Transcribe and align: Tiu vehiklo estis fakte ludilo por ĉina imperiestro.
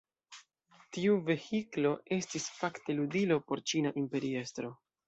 Tiu 0.97 1.17
vehiklo 1.27 1.93
estis 2.17 2.49
fakte 2.57 2.97
ludilo 3.03 3.43
por 3.51 3.65
ĉina 3.73 3.97
imperiestro. 4.05 4.79